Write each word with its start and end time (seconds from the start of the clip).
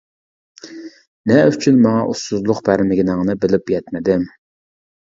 نە 1.31 1.35
ئۈچۈن 1.49 1.77
ماڭا 1.83 2.09
ئۇسسۇزلۇق 2.09 2.65
بەرمىگىنىڭنى 2.71 3.39
بىلىپ 3.47 3.75
يەتمىدىم. 3.79 4.27